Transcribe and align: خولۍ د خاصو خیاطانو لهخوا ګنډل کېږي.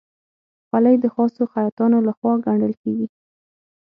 خولۍ 0.67 0.95
د 1.03 1.05
خاصو 1.13 1.41
خیاطانو 1.53 1.97
لهخوا 2.07 2.33
ګنډل 2.45 2.73
کېږي. 2.81 3.07